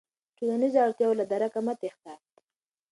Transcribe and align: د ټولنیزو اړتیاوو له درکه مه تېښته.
د 0.03 0.03
ټولنیزو 0.37 0.79
اړتیاوو 0.85 1.19
له 1.19 1.25
درکه 1.31 1.59
مه 1.65 1.73
تېښته. 1.79 2.13